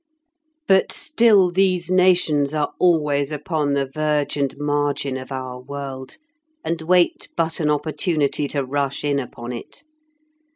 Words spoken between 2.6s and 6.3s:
always upon the verge and margin of our world,